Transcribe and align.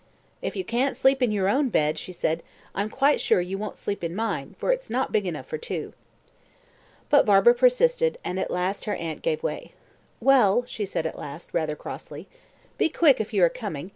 "If 0.41 0.55
you 0.55 0.63
can't 0.65 0.97
sleep 0.97 1.21
in 1.21 1.31
your 1.31 1.47
own 1.47 1.69
bed," 1.69 1.99
she 1.99 2.11
said, 2.11 2.41
"I'm 2.73 2.89
quite 2.89 3.21
sure 3.21 3.39
you 3.39 3.59
won't 3.59 3.77
sleep 3.77 4.03
in 4.03 4.15
mine, 4.15 4.55
for 4.57 4.71
it's 4.71 4.89
not 4.89 5.11
big 5.11 5.27
enough 5.27 5.45
for 5.45 5.59
two." 5.59 5.93
But 7.11 7.23
Barbara 7.23 7.53
persisted, 7.53 8.17
and 8.25 8.39
at 8.39 8.49
last 8.49 8.85
her 8.85 8.95
aunt 8.95 9.21
gave 9.21 9.43
way. 9.43 9.73
"Well," 10.19 10.63
she 10.65 10.85
said 10.87 11.05
at 11.05 11.19
last, 11.19 11.53
rather 11.53 11.75
crossly, 11.75 12.27
"be 12.79 12.89
quick 12.89 13.21
if 13.21 13.31
you 13.31 13.43
are 13.43 13.49
coming. 13.49 13.89